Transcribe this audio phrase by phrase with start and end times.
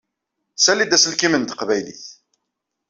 [0.55, 2.05] Sali-d aselkim n teqbaylit.